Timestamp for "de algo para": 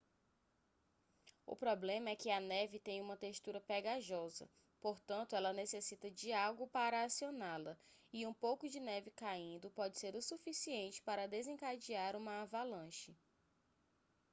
6.09-7.03